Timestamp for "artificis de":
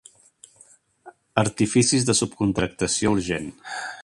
1.43-2.17